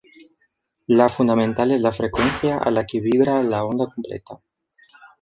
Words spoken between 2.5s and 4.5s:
a la que vibra la onda completa.